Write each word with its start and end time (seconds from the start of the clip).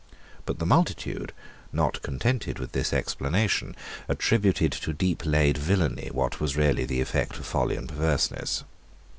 But 0.47 0.57
the 0.57 0.65
multitude, 0.65 1.31
not 1.71 2.01
contented 2.01 2.57
with 2.57 2.71
this 2.71 2.91
explanation, 2.91 3.75
attributed 4.09 4.71
to 4.71 4.93
deep 4.93 5.23
laid 5.27 5.59
villany 5.59 6.09
what 6.11 6.39
was 6.39 6.55
really 6.57 6.85
the 6.85 7.01
effect 7.01 7.37
of 7.37 7.45
folly 7.45 7.75
and 7.75 7.87
perverseness. 7.87 8.63